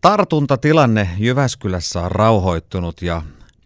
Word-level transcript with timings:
Tartuntatilanne 0.00 1.08
Jyväskylässä 1.18 2.00
on 2.00 2.12
rauhoittunut 2.12 3.02
ja 3.02 3.22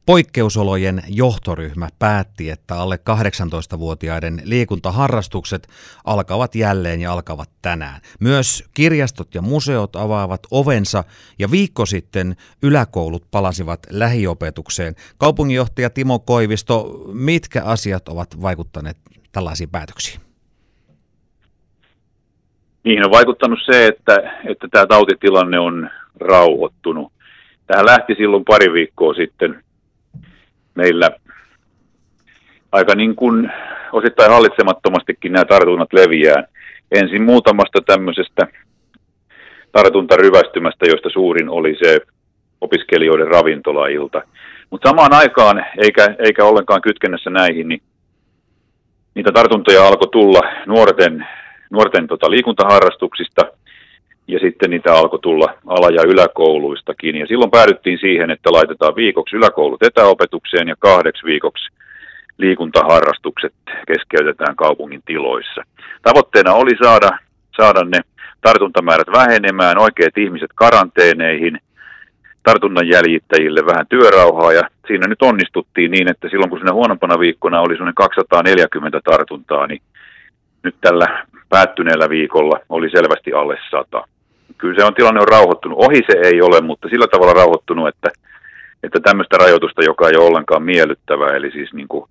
Poikkeusolojen 0.06 1.02
johtoryhmä 1.08 1.88
päätti, 1.98 2.50
että 2.50 2.76
alle 2.76 2.98
18-vuotiaiden 3.74 4.42
liikuntaharrastukset 4.44 5.68
alkavat 6.04 6.54
jälleen 6.54 7.00
ja 7.00 7.12
alkavat 7.12 7.50
tänään. 7.62 8.00
Myös 8.20 8.64
kirjastot 8.74 9.34
ja 9.34 9.42
museot 9.42 9.96
avaavat 9.96 10.40
ovensa 10.50 11.04
ja 11.38 11.50
viikko 11.50 11.86
sitten 11.86 12.36
yläkoulut 12.62 13.30
palasivat 13.30 13.86
lähiopetukseen. 13.90 14.94
Kaupunginjohtaja 15.18 15.90
Timo 15.90 16.18
Koivisto, 16.18 17.04
mitkä 17.12 17.64
asiat 17.64 18.08
ovat 18.08 18.42
vaikuttaneet 18.42 18.96
tällaisiin 19.32 19.70
päätöksiin? 19.70 20.31
Niihin 22.84 23.04
on 23.04 23.10
vaikuttanut 23.10 23.58
se, 23.64 23.86
että, 23.86 24.40
että 24.44 24.68
tämä 24.70 24.86
tautitilanne 24.86 25.58
on 25.58 25.90
rauhoittunut. 26.20 27.12
Tähän 27.66 27.86
lähti 27.86 28.14
silloin 28.14 28.44
pari 28.44 28.72
viikkoa 28.72 29.14
sitten 29.14 29.64
meillä 30.74 31.10
aika 32.72 32.94
niin 32.94 33.16
kuin 33.16 33.52
osittain 33.92 34.30
hallitsemattomastikin 34.30 35.32
nämä 35.32 35.44
tartunnat 35.44 35.92
leviää. 35.92 36.44
Ensin 36.92 37.22
muutamasta 37.22 37.80
tämmöisestä 37.86 38.46
tartuntaryvästymästä, 39.72 40.86
joista 40.86 41.10
suurin 41.10 41.48
oli 41.48 41.76
se 41.82 42.00
opiskelijoiden 42.60 43.28
ravintolailta. 43.28 44.22
Mutta 44.70 44.88
samaan 44.88 45.12
aikaan, 45.12 45.64
eikä, 45.78 46.14
eikä 46.18 46.44
ollenkaan 46.44 46.82
kytkennässä 46.82 47.30
näihin, 47.30 47.68
niin 47.68 47.82
niitä 49.14 49.32
tartuntoja 49.32 49.86
alkoi 49.86 50.08
tulla 50.08 50.40
nuorten, 50.66 51.26
nuorten 51.72 52.06
tota, 52.06 52.30
liikuntaharrastuksista– 52.30 53.42
ja 54.28 54.38
sitten 54.38 54.70
niitä 54.70 54.94
alkoi 54.94 55.18
tulla 55.18 55.54
ala- 55.66 55.94
ja 55.94 56.02
yläkouluistakin. 56.06 57.16
Ja 57.16 57.26
silloin 57.26 57.50
päädyttiin 57.50 57.98
siihen, 57.98 58.30
että 58.30 58.52
laitetaan 58.52 58.96
viikoksi 58.96 59.36
yläkoulut 59.36 59.82
etäopetukseen 59.82 60.68
ja 60.68 60.74
kahdeksi 60.78 61.26
viikoksi 61.26 61.72
liikuntaharrastukset 62.38 63.54
keskeytetään 63.86 64.56
kaupungin 64.56 65.02
tiloissa. 65.06 65.62
Tavoitteena 66.02 66.52
oli 66.52 66.76
saada, 66.82 67.10
saada 67.56 67.84
ne 67.84 68.00
tartuntamäärät 68.40 69.08
vähenemään, 69.12 69.78
oikeat 69.78 70.18
ihmiset 70.18 70.50
karanteeneihin, 70.54 71.58
tartunnan 72.42 72.88
jäljittäjille 72.88 73.66
vähän 73.66 73.86
työrauhaa 73.88 74.52
ja 74.52 74.62
siinä 74.86 75.06
nyt 75.06 75.22
onnistuttiin 75.22 75.90
niin, 75.90 76.10
että 76.10 76.28
silloin 76.28 76.50
kun 76.50 76.58
siinä 76.58 76.72
huonompana 76.72 77.18
viikkona 77.18 77.60
oli 77.60 77.74
semmoinen 77.74 77.94
240 77.94 79.00
tartuntaa, 79.04 79.66
niin 79.66 79.82
nyt 80.62 80.74
tällä 80.80 81.26
päättyneellä 81.52 82.08
viikolla 82.08 82.56
oli 82.68 82.90
selvästi 82.90 83.32
alle 83.32 83.56
100 83.70 84.04
kyllä 84.62 84.74
se 84.78 84.86
on 84.86 84.94
tilanne 84.94 85.20
on 85.20 85.28
rauhoittunut. 85.28 85.78
Ohi 85.78 86.00
se 86.10 86.16
ei 86.28 86.42
ole, 86.42 86.60
mutta 86.60 86.88
sillä 86.88 87.06
tavalla 87.06 87.32
rauhoittunut, 87.32 87.88
että, 87.88 88.08
että 88.82 89.00
tämmöistä 89.00 89.36
rajoitusta, 89.36 89.84
joka 89.84 90.08
ei 90.08 90.16
ole 90.16 90.26
ollenkaan 90.26 90.62
miellyttävää, 90.62 91.36
eli 91.36 91.50
siis 91.50 91.72
niin 91.72 91.88
kuin 91.88 92.10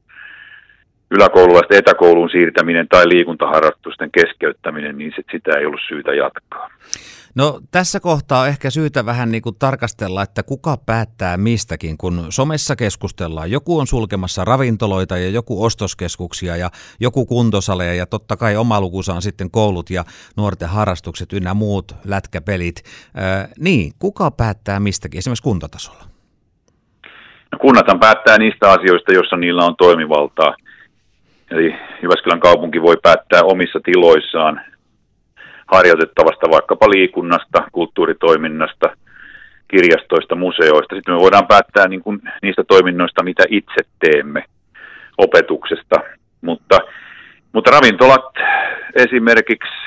yläkoululaisten 1.12 1.78
etäkouluun 1.78 2.30
siirtäminen 2.30 2.88
tai 2.88 3.10
liikuntaharrastusten 3.10 4.12
keskeyttäminen, 4.12 4.98
niin 4.98 5.14
sit 5.16 5.26
sitä 5.32 5.58
ei 5.58 5.66
ollut 5.66 5.82
syytä 5.88 6.14
jatkaa. 6.14 6.70
No 7.36 7.60
tässä 7.72 8.00
kohtaa 8.00 8.42
on 8.42 8.48
ehkä 8.48 8.70
syytä 8.70 9.06
vähän 9.06 9.32
niin 9.32 9.42
kuin 9.42 9.56
tarkastella, 9.60 10.24
että 10.24 10.44
kuka 10.44 10.78
päättää 10.86 11.38
mistäkin, 11.38 11.98
kun 11.98 12.26
somessa 12.30 12.76
keskustellaan. 12.76 13.52
Joku 13.52 13.80
on 13.80 13.88
sulkemassa 13.88 14.46
ravintoloita 14.46 15.18
ja 15.18 15.30
joku 15.30 15.64
ostoskeskuksia 15.64 16.58
ja 16.58 16.70
joku 17.00 17.26
kuntosaleja 17.26 17.94
ja 17.94 18.06
totta 18.06 18.38
kai 18.38 18.58
oma 18.58 18.82
lukusa 18.82 19.14
on 19.14 19.22
sitten 19.22 19.52
koulut 19.52 19.90
ja 19.90 20.04
nuorten 20.38 20.70
harrastukset 20.70 21.34
ynnä 21.34 21.54
muut 21.54 21.96
lätkäpelit. 22.06 22.76
Äh, 23.18 23.50
niin, 23.60 23.92
kuka 24.00 24.32
päättää 24.32 24.80
mistäkin, 24.80 25.18
esimerkiksi 25.18 25.44
kuntatasolla? 25.44 26.04
No, 27.52 27.58
kunnathan 27.62 28.00
päättää 28.00 28.38
niistä 28.38 28.72
asioista, 28.72 29.14
joissa 29.14 29.38
niillä 29.38 29.66
on 29.66 29.76
toimivaltaa. 29.78 30.56
Eli 31.52 31.76
Jyväskylän 32.02 32.40
kaupunki 32.40 32.82
voi 32.82 32.98
päättää 33.04 33.44
omissa 33.44 33.80
tiloissaan 33.84 34.62
harjoitettavasta 35.68 36.50
vaikkapa 36.50 36.90
liikunnasta, 36.90 37.64
kulttuuritoiminnasta, 37.72 38.98
kirjastoista, 39.68 40.36
museoista. 40.36 40.96
Sitten 40.96 41.14
me 41.14 41.20
voidaan 41.20 41.48
päättää 41.48 41.88
niin 41.88 42.02
kuin 42.02 42.22
niistä 42.42 42.64
toiminnoista, 42.64 43.24
mitä 43.24 43.44
itse 43.50 43.82
teemme 44.00 44.44
opetuksesta. 45.18 45.96
Mutta, 46.42 46.80
mutta 47.54 47.72
ravintolat 47.72 48.26
esimerkiksi, 48.96 49.78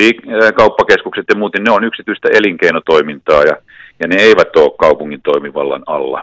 liik- 0.00 0.54
kauppakeskukset 0.56 1.24
ja 1.28 1.38
muuten, 1.38 1.64
ne 1.64 1.70
on 1.70 1.84
yksityistä 1.84 2.28
elinkeinotoimintaa 2.32 3.42
ja, 3.42 3.56
ja 4.00 4.08
ne 4.08 4.16
eivät 4.16 4.56
ole 4.56 4.76
kaupungin 4.78 5.22
toimivallan 5.22 5.82
alla. 5.86 6.22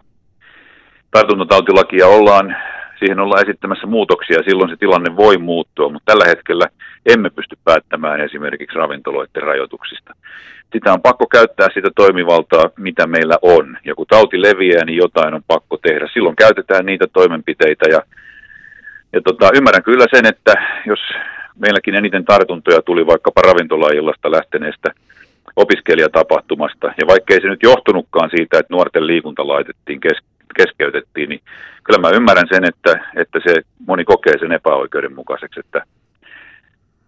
Tartuntatautilakia 1.12 2.08
ollaan 2.08 2.58
siihen 3.00 3.20
ollaan 3.20 3.44
esittämässä 3.44 3.88
muutoksia, 3.88 4.44
silloin 4.44 4.70
se 4.70 4.76
tilanne 4.78 5.16
voi 5.16 5.38
muuttua, 5.38 5.90
mutta 5.90 6.12
tällä 6.12 6.26
hetkellä 6.28 6.68
emme 7.06 7.30
pysty 7.30 7.58
päättämään 7.64 8.22
esimerkiksi 8.22 8.78
ravintoloiden 8.78 9.44
rajoituksista. 9.44 10.16
Sitä 10.74 10.94
on 10.94 11.02
pakko 11.02 11.28
käyttää 11.28 11.68
sitä 11.74 11.90
toimivaltaa, 11.96 12.70
mitä 12.78 13.08
meillä 13.08 13.38
on. 13.42 13.78
Ja 13.86 13.96
kun 13.96 14.06
tauti 14.10 14.42
leviää, 14.42 14.86
niin 14.86 14.98
jotain 14.98 15.34
on 15.34 15.44
pakko 15.48 15.78
tehdä. 15.78 16.08
Silloin 16.14 16.36
käytetään 16.36 16.86
niitä 16.86 17.08
toimenpiteitä 17.14 17.86
ja, 17.90 18.02
ja 19.14 19.22
tota, 19.22 19.50
ymmärrän 19.54 19.84
kyllä 19.84 20.06
sen, 20.12 20.26
että 20.26 20.54
jos 20.86 21.00
meilläkin 21.60 21.96
eniten 21.96 22.26
tartuntoja 22.26 22.82
tuli 22.82 23.08
vaikkapa 23.08 23.42
ravintolaillasta 23.42 24.32
lähteneestä 24.32 24.90
opiskelijatapahtumasta, 25.56 26.88
ja 26.88 27.08
vaikkei 27.08 27.42
se 27.42 27.48
nyt 27.48 27.64
johtunutkaan 27.64 28.30
siitä, 28.30 28.60
että 28.60 28.74
nuorten 28.74 29.08
liikunta 29.08 29.48
laitettiin 29.48 30.00
kes- 30.00 30.35
keskeytettiin, 30.58 31.30
niin 31.30 31.42
kyllä 31.84 32.00
mä 32.00 32.10
ymmärrän 32.10 32.48
sen, 32.54 32.66
että, 32.66 32.92
että 33.16 33.40
se 33.48 33.62
moni 33.88 34.04
kokee 34.04 34.34
sen 34.40 34.52
epäoikeudenmukaiseksi, 34.52 35.60
että 35.60 35.84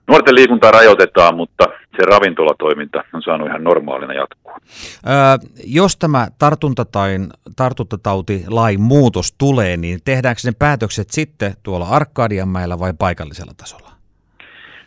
nuorten 0.08 0.35
liikuntaa 0.35 0.72
rajoitetaan, 0.72 1.35
mutta 1.35 1.63
se 1.97 2.06
ravintolatoiminta 2.06 3.03
on 3.13 3.22
saanut 3.22 3.47
ihan 3.47 3.63
normaalina 3.63 4.13
jatkua. 4.13 4.58
Öö, 5.08 5.13
jos 5.66 5.97
tämä 5.97 6.28
tartuntatain, 6.40 7.30
tartuntatautilain 7.56 8.81
muutos 8.81 9.35
tulee, 9.38 9.78
niin 9.78 10.00
tehdäänkö 10.06 10.41
ne 10.46 10.52
päätökset 10.59 11.09
sitten 11.09 11.53
tuolla 11.64 11.88
Arkadianmäellä 11.88 12.79
vai 12.79 12.94
paikallisella 13.00 13.53
tasolla? 13.58 13.91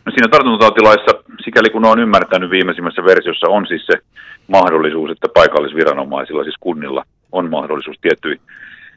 No 0.05 0.11
siinä 0.11 0.27
tartuntatautilaissa, 0.27 1.23
sikäli 1.43 1.69
kun 1.69 1.85
olen 1.85 1.99
ymmärtänyt 1.99 2.49
viimeisimmässä 2.49 3.03
versiossa, 3.03 3.47
on 3.49 3.67
siis 3.67 3.85
se 3.85 3.93
mahdollisuus, 4.47 5.11
että 5.11 5.27
paikallisviranomaisilla, 5.33 6.43
siis 6.43 6.55
kunnilla, 6.59 7.03
on 7.31 7.49
mahdollisuus 7.49 7.97
tiettyihin 8.01 8.41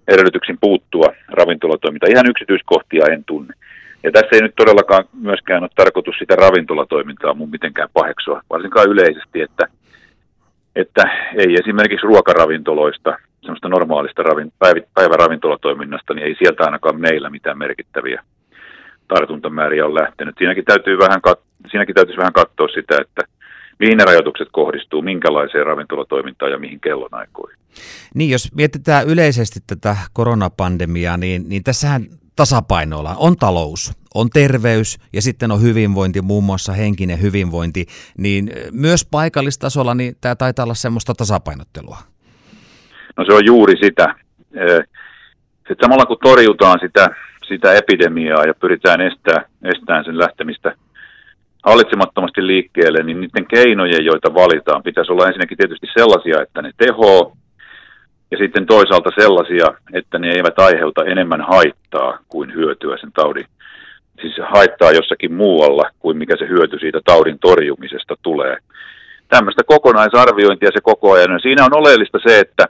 edellytyksin 0.08 0.58
puuttua 0.60 1.06
ravintolatoimintaan. 1.28 2.12
Ihan 2.12 2.30
yksityiskohtia 2.30 3.06
en 3.12 3.24
tunne. 3.24 3.54
Ja 4.02 4.12
tässä 4.12 4.36
ei 4.36 4.42
nyt 4.42 4.54
todellakaan 4.56 5.04
myöskään 5.20 5.62
ole 5.62 5.70
tarkoitus 5.76 6.16
sitä 6.18 6.36
ravintolatoimintaa 6.36 7.34
mun 7.34 7.50
mitenkään 7.50 7.88
paheksua, 7.92 8.40
varsinkaan 8.50 8.90
yleisesti, 8.90 9.40
että, 9.40 9.66
että 10.76 11.02
ei 11.36 11.54
esimerkiksi 11.54 12.06
ruokaravintoloista, 12.06 13.16
semmoista 13.40 13.68
normaalista 13.68 14.22
ravin, 14.22 14.52
päiväravintolatoiminnasta, 14.94 16.14
niin 16.14 16.26
ei 16.26 16.34
sieltä 16.38 16.64
ainakaan 16.64 17.00
meillä 17.00 17.30
mitään 17.30 17.58
merkittäviä 17.58 18.22
tartuntamääriä 19.08 19.86
on 19.86 19.94
lähtenyt. 19.94 20.34
Siinäkin, 20.38 20.64
täytyy 20.64 20.98
vähän, 20.98 21.20
siinäkin 21.70 21.94
täytyisi 21.94 22.18
vähän 22.18 22.32
katsoa 22.32 22.68
sitä, 22.68 23.00
että 23.00 23.22
mihin 23.78 23.98
ne 23.98 24.04
rajoitukset 24.04 24.48
kohdistuu, 24.52 25.02
minkälaiseen 25.02 25.66
ravintolatoimintaan 25.66 26.52
ja 26.52 26.58
mihin 26.58 26.80
kellonaikoihin. 26.80 27.58
Niin, 28.14 28.30
jos 28.30 28.54
mietitään 28.54 29.06
yleisesti 29.06 29.60
tätä 29.66 29.96
koronapandemiaa, 30.12 31.16
niin, 31.16 31.48
niin 31.48 31.64
tässähän 31.64 32.06
tasapainoilla 32.36 33.14
on 33.18 33.36
talous, 33.36 33.92
on 34.14 34.30
terveys 34.30 34.98
ja 35.12 35.22
sitten 35.22 35.52
on 35.52 35.62
hyvinvointi, 35.62 36.22
muun 36.22 36.44
muassa 36.44 36.72
henkinen 36.72 37.22
hyvinvointi, 37.22 37.86
niin 38.18 38.50
myös 38.72 39.06
paikallistasolla 39.10 39.94
niin 39.94 40.16
tämä 40.20 40.34
taitaa 40.34 40.64
olla 40.64 40.74
semmoista 40.74 41.14
tasapainottelua. 41.14 41.98
No 43.16 43.24
se 43.24 43.34
on 43.34 43.46
juuri 43.46 43.74
sitä. 43.84 44.14
Sitten 45.56 45.76
samalla 45.82 46.06
kun 46.06 46.18
torjutaan 46.22 46.78
sitä, 46.82 47.08
sitä 47.48 47.74
epidemiaa 47.74 48.44
ja 48.44 48.54
pyritään 48.54 49.00
estää, 49.00 49.44
estämään 49.64 50.04
sen 50.04 50.18
lähtemistä 50.18 50.76
hallitsemattomasti 51.64 52.46
liikkeelle, 52.46 53.02
niin 53.02 53.20
niiden 53.20 53.46
keinojen, 53.46 54.04
joita 54.04 54.34
valitaan, 54.34 54.82
pitäisi 54.82 55.12
olla 55.12 55.26
ensinnäkin 55.26 55.58
tietysti 55.58 55.86
sellaisia, 55.94 56.42
että 56.42 56.62
ne 56.62 56.70
tehoo, 56.76 57.32
ja 58.30 58.38
sitten 58.38 58.66
toisaalta 58.66 59.10
sellaisia, 59.20 59.66
että 59.92 60.18
ne 60.18 60.30
eivät 60.30 60.58
aiheuta 60.58 61.04
enemmän 61.04 61.40
haittaa 61.40 62.18
kuin 62.28 62.54
hyötyä 62.54 62.96
sen 63.00 63.12
taudin. 63.12 63.46
Siis 64.20 64.34
haittaa 64.48 64.92
jossakin 64.92 65.34
muualla 65.34 65.90
kuin 65.98 66.16
mikä 66.16 66.36
se 66.36 66.48
hyöty 66.48 66.78
siitä 66.78 67.00
taudin 67.04 67.38
torjumisesta 67.38 68.14
tulee. 68.22 68.56
Tämmöistä 69.28 69.62
kokonaisarviointia 69.66 70.70
se 70.74 70.80
koko 70.82 71.12
ajan. 71.12 71.32
Ja 71.32 71.38
siinä 71.38 71.64
on 71.64 71.76
oleellista 71.76 72.18
se, 72.26 72.40
että, 72.40 72.64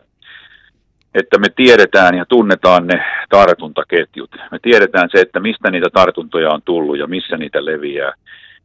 että 1.15 1.39
me 1.39 1.47
tiedetään 1.57 2.15
ja 2.15 2.25
tunnetaan 2.29 2.87
ne 2.87 3.05
tartuntaketjut. 3.29 4.31
Me 4.51 4.59
tiedetään 4.63 5.09
se, 5.13 5.21
että 5.21 5.41
mistä 5.41 5.71
niitä 5.71 5.89
tartuntoja 5.93 6.51
on 6.51 6.63
tullut 6.65 6.99
ja 6.99 7.07
missä 7.07 7.37
niitä 7.37 7.65
leviää 7.65 8.13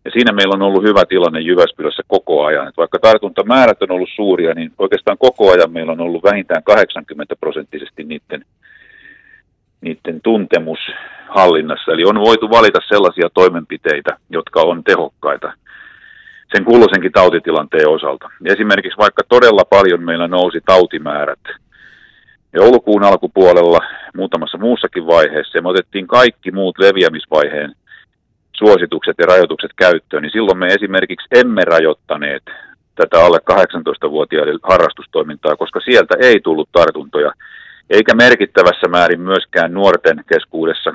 Ja 0.05 0.11
siinä 0.11 0.31
meillä 0.31 0.53
on 0.53 0.61
ollut 0.61 0.83
hyvä 0.83 1.05
tilanne 1.05 1.39
Jyväskylässä 1.39 2.03
koko 2.07 2.45
ajan. 2.45 2.67
Että 2.67 2.81
vaikka 2.81 2.99
tartuntamäärät 2.99 3.81
on 3.81 3.91
ollut 3.91 4.09
suuria, 4.15 4.53
niin 4.53 4.71
oikeastaan 4.77 5.17
koko 5.17 5.51
ajan 5.51 5.71
meillä 5.71 5.91
on 5.91 6.01
ollut 6.01 6.23
vähintään 6.23 6.63
80 6.63 7.35
prosenttisesti 7.35 8.03
niiden, 8.03 8.45
niiden 9.81 10.21
tuntemus 10.23 10.79
hallinnassa. 11.29 11.91
Eli 11.91 12.03
on 12.05 12.19
voitu 12.19 12.49
valita 12.49 12.79
sellaisia 12.87 13.29
toimenpiteitä, 13.33 14.17
jotka 14.29 14.61
on 14.61 14.83
tehokkaita 14.83 15.53
sen 16.55 16.65
kulloisenkin 16.65 17.11
tautitilanteen 17.11 17.89
osalta. 17.89 18.29
Esimerkiksi 18.45 18.97
vaikka 18.97 19.23
todella 19.29 19.65
paljon 19.65 20.03
meillä 20.03 20.27
nousi 20.27 20.59
tautimäärät 20.65 21.39
joulukuun 22.53 23.03
alkupuolella, 23.03 23.79
muutamassa 24.15 24.57
muussakin 24.57 25.07
vaiheessa, 25.07 25.57
ja 25.57 25.61
me 25.61 25.69
otettiin 25.69 26.07
kaikki 26.07 26.51
muut 26.51 26.79
leviämisvaiheen 26.79 27.75
suositukset 28.59 29.15
ja 29.19 29.25
rajoitukset 29.25 29.71
käyttöön, 29.75 30.23
niin 30.23 30.31
silloin 30.31 30.57
me 30.57 30.67
esimerkiksi 30.67 31.27
emme 31.31 31.61
rajoittaneet 31.65 32.43
tätä 32.95 33.25
alle 33.25 33.39
18-vuotiaiden 33.51 34.59
harrastustoimintaa, 34.63 35.55
koska 35.55 35.79
sieltä 35.79 36.15
ei 36.19 36.39
tullut 36.39 36.69
tartuntoja, 36.71 37.31
eikä 37.89 38.15
merkittävässä 38.15 38.87
määrin 38.87 39.21
myöskään 39.21 39.73
nuorten 39.73 40.23
keskuudessa 40.33 40.93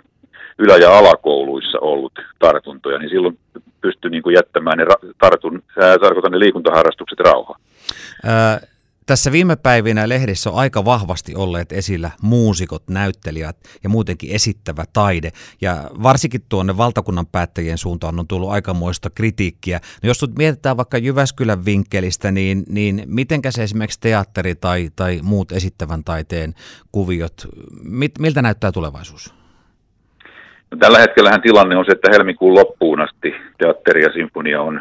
ylä- 0.59 0.77
ja 0.77 0.99
alakouluissa 0.99 1.79
ollut 1.81 2.13
tartuntoja, 2.39 2.99
niin 2.99 3.11
silloin 3.11 3.39
pystyi 3.81 4.11
niin 4.11 4.23
kuin 4.23 4.35
jättämään 4.35 4.79
ne, 4.79 4.87
tartun, 5.19 5.63
tarkoitan 6.01 6.33
ne 6.33 6.39
liikuntaharrastukset 6.39 7.21
rauhaan. 7.21 7.61
Tässä 9.07 9.33
viime 9.33 9.57
päivinä 9.57 10.09
lehdissä 10.09 10.51
on 10.51 10.57
aika 10.57 10.85
vahvasti 10.85 11.35
olleet 11.35 11.73
esillä 11.73 12.11
muusikot, 12.23 12.83
näyttelijät 12.89 13.57
ja 13.83 13.89
muutenkin 13.89 14.35
esittävä 14.35 14.85
taide. 14.93 15.31
Ja 15.61 15.77
varsinkin 16.03 16.41
tuonne 16.49 16.77
valtakunnan 16.77 17.27
päättäjien 17.27 17.79
suuntaan 17.79 18.21
on 18.21 18.29
tullut 18.29 18.51
aikamoista 18.51 19.11
kritiikkiä. 19.11 19.81
No 20.03 20.07
jos 20.07 20.25
mietitään 20.39 20.77
vaikka 20.77 20.99
Jyväskylän 20.99 21.65
vinkkelistä, 21.65 22.31
niin, 22.31 22.65
niin 22.69 23.03
mitenkä 23.07 23.51
se 23.51 23.63
esimerkiksi 23.63 24.01
teatteri 24.01 24.55
tai, 24.55 24.91
tai 24.97 25.21
muut 25.23 25.53
esittävän 25.53 26.05
taiteen 26.05 26.55
kuviot, 26.93 27.47
mit, 27.83 28.19
miltä 28.19 28.43
näyttää 28.43 28.73
tulevaisuus? 28.73 29.35
No, 30.71 30.79
tällä 30.79 30.99
hetkellähän 30.99 31.43
tilanne 31.43 31.77
on 31.77 31.85
se, 31.85 31.93
että 31.93 32.11
helmikuun 32.13 32.55
loppuun 32.55 33.01
asti 33.01 33.35
teatteri 33.59 34.03
ja 34.03 34.13
sinfonia 34.13 34.63
on 34.63 34.81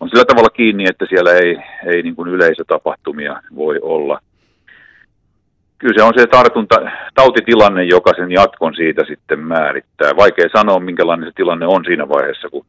on 0.00 0.08
sillä 0.08 0.24
tavalla 0.24 0.50
kiinni, 0.50 0.84
että 0.88 1.06
siellä 1.08 1.32
ei, 1.32 1.56
ei 1.86 2.02
niin 2.02 2.16
kuin 2.16 2.28
yleisötapahtumia 2.28 3.42
voi 3.54 3.78
olla. 3.82 4.20
Kyllä 5.78 5.94
se 5.96 6.02
on 6.02 6.12
se 6.16 6.26
tartunta, 6.26 6.76
tautitilanne, 7.14 7.84
joka 7.84 8.12
sen 8.16 8.32
jatkon 8.32 8.74
siitä 8.74 9.04
sitten 9.08 9.40
määrittää. 9.40 10.16
Vaikea 10.16 10.48
sanoa, 10.56 10.80
minkälainen 10.80 11.28
se 11.28 11.32
tilanne 11.36 11.66
on 11.66 11.84
siinä 11.84 12.08
vaiheessa, 12.08 12.48
kun 12.48 12.66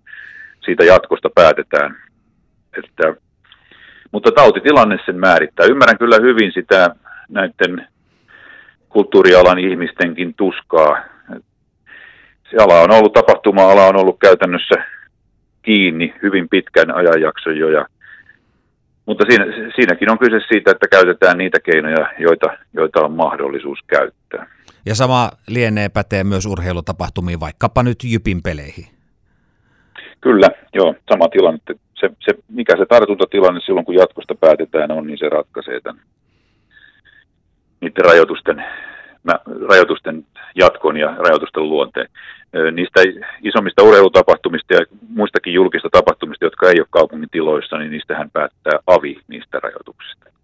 siitä 0.65 0.83
jatkosta 0.83 1.29
päätetään. 1.35 1.97
Että, 2.77 3.13
mutta 4.11 4.31
tautitilanne 4.31 4.99
sen 5.05 5.19
määrittää. 5.19 5.65
Ymmärrän 5.65 5.97
kyllä 5.97 6.17
hyvin 6.21 6.51
sitä 6.51 6.95
näiden 7.29 7.87
kulttuurialan 8.89 9.59
ihmistenkin 9.59 10.33
tuskaa. 10.33 11.03
Se 12.51 12.57
ala 12.59 12.81
on 12.81 12.91
ollut, 12.91 13.13
tapahtuma-ala 13.13 13.85
on 13.85 13.95
ollut 13.95 14.17
käytännössä 14.19 14.75
kiinni 15.67 16.13
hyvin 16.23 16.49
pitkän 16.49 16.95
ajanjakson 16.95 17.57
jo. 17.57 17.69
Ja, 17.69 17.85
mutta 19.05 19.25
siinä, 19.29 19.45
siinäkin 19.75 20.11
on 20.11 20.19
kyse 20.19 20.39
siitä, 20.47 20.71
että 20.71 20.87
käytetään 20.87 21.37
niitä 21.37 21.59
keinoja, 21.59 22.07
joita, 22.19 22.47
joita 22.73 23.05
on 23.05 23.11
mahdollisuus 23.11 23.79
käyttää. 23.87 24.47
Ja 24.85 24.95
sama 24.95 25.31
lienee 25.47 25.89
pätee 25.89 26.23
myös 26.23 26.45
urheilutapahtumiin, 26.45 27.39
vaikkapa 27.39 27.83
nyt 27.83 27.97
Jypin 28.03 28.43
peleihin. 28.43 28.85
Kyllä, 30.21 30.49
joo, 30.73 30.95
sama 31.11 31.27
tilanne. 31.27 31.59
Se, 31.99 32.09
se, 32.19 32.31
mikä 32.49 32.77
se 32.77 32.85
tartuntatilanne 32.85 33.61
silloin, 33.65 33.85
kun 33.85 33.95
jatkosta 33.95 34.35
päätetään 34.35 34.91
on, 34.91 35.07
niin 35.07 35.17
se 35.17 35.29
ratkaisee 35.29 35.79
tämän 35.81 36.01
niiden 37.81 38.05
rajoitusten, 38.05 38.65
rajoitusten 39.69 40.25
jatkon 40.55 40.97
ja 40.97 41.15
rajoitusten 41.17 41.69
luonteen 41.69 42.09
niistä 42.71 42.99
isommista 43.43 43.83
urheilutapahtumista 43.83 44.73
ja 44.73 44.85
muistakin 45.09 45.53
julkista 45.53 45.89
tapahtumista, 45.91 46.45
jotka 46.45 46.69
ei 46.69 46.79
ole 46.79 46.87
kaupungin 46.89 47.29
tiloissa, 47.29 47.77
niin 47.77 47.91
niistähän 47.91 48.31
päättää 48.31 48.79
AVI 48.87 49.21
niistä 49.27 49.59
rajoituksista. 49.59 50.36